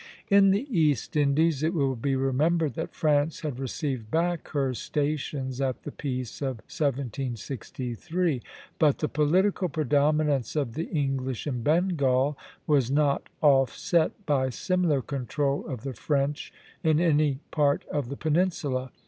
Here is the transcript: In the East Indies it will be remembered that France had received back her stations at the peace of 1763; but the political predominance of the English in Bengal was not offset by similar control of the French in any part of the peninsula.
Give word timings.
In 0.29 0.49
the 0.49 0.65
East 0.75 1.15
Indies 1.15 1.61
it 1.61 1.75
will 1.75 1.95
be 1.95 2.15
remembered 2.15 2.73
that 2.73 2.95
France 2.95 3.41
had 3.41 3.59
received 3.59 4.09
back 4.09 4.47
her 4.47 4.73
stations 4.73 5.61
at 5.61 5.83
the 5.83 5.91
peace 5.91 6.41
of 6.41 6.55
1763; 6.65 8.41
but 8.79 8.97
the 8.97 9.07
political 9.07 9.69
predominance 9.69 10.55
of 10.55 10.73
the 10.73 10.85
English 10.87 11.45
in 11.45 11.61
Bengal 11.61 12.35
was 12.65 12.89
not 12.89 13.29
offset 13.41 14.11
by 14.25 14.49
similar 14.49 15.03
control 15.03 15.67
of 15.67 15.83
the 15.83 15.93
French 15.93 16.51
in 16.83 16.99
any 16.99 17.37
part 17.51 17.85
of 17.91 18.09
the 18.09 18.17
peninsula. 18.17 18.91